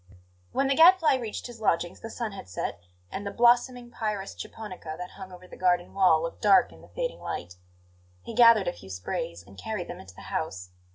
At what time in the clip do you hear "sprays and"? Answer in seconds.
8.89-9.59